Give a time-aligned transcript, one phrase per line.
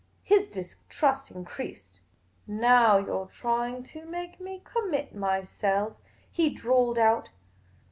[0.23, 1.99] His distrust increased."
[2.47, 5.95] Now you 're trying to make me conmiit myself,"
[6.31, 7.29] he drawled out.